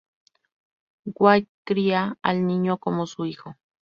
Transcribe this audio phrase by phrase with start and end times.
[1.13, 3.55] White cría al niño como su hijo.